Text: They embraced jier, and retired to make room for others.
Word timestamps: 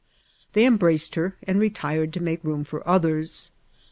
They 0.53 0.65
embraced 0.65 1.13
jier, 1.13 1.33
and 1.43 1.59
retired 1.59 2.11
to 2.13 2.23
make 2.23 2.43
room 2.43 2.63
for 2.63 2.81
others. 2.89 3.51